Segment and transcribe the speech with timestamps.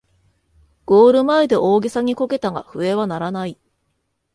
[0.87, 3.59] ゴール前で大げさにこけたが笛は鳴らない